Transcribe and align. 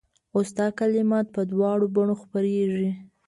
اوس 0.35 0.49
دا 0.59 0.67
کلمات 0.79 1.25
په 1.35 1.41
دواړو 1.51 1.85
بڼو 1.95 2.15
خپرېږي. 2.21 2.89